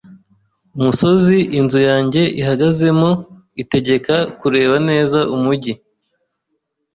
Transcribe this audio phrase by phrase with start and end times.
[0.77, 3.09] Umusozi inzu yanjye ihagazemo
[3.63, 5.73] itegeka kureba neza umujyi.